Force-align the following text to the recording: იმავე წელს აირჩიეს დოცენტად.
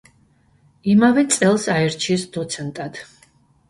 იმავე 0.95 1.25
წელს 1.37 1.69
აირჩიეს 1.77 2.29
დოცენტად. 2.39 3.05